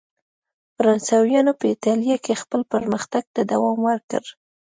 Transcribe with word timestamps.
فرانسویانو 0.75 1.51
په 1.59 1.65
اېټالیا 1.73 2.17
کې 2.25 2.39
خپل 2.41 2.61
پرمختګ 2.73 3.23
ته 3.35 3.41
دوام 3.51 3.77
ورکړ. 3.87 4.23